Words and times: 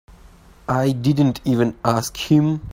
I 0.67 0.93
didn't 0.93 1.41
even 1.45 1.77
ask 1.85 2.17
him. 2.17 2.61